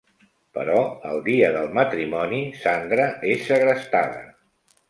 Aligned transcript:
Però 0.57 0.77
el 1.09 1.19
dia 1.27 1.51
del 1.57 1.69
matrimoni, 1.79 2.39
Sandra 2.65 3.07
és 3.35 3.47
segrestada. 3.53 4.27